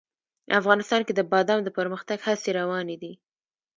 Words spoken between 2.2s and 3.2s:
هڅې روانې دي.